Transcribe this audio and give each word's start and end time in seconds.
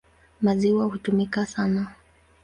Maziwa 0.41 0.85
hutumika 0.85 1.45
sana. 1.45 1.91